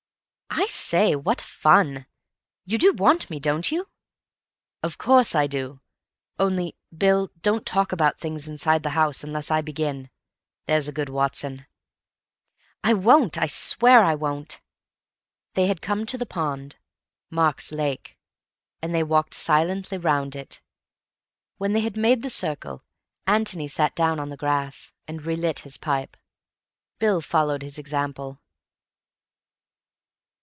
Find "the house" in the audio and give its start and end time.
8.83-9.23